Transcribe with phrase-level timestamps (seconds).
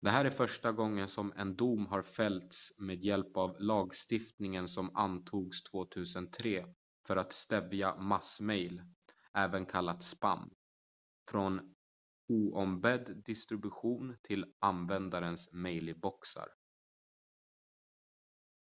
[0.00, 4.96] det här är första gången som en dom har fällts med hjälp av lagstiftningen som
[4.96, 6.74] antogs 2003
[7.06, 8.82] för att stävja mass-mejl
[9.34, 10.50] även kallat spam
[11.30, 11.74] från
[12.28, 16.48] oombedd distribution till användares mejlboxar